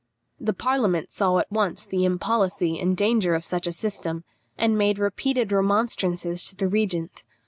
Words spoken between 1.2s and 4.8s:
at once the impolicy and danger of such a system, and